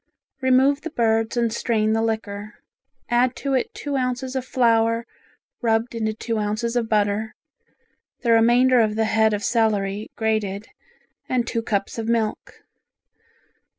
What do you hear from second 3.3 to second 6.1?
to it, two ounces of flour rubbed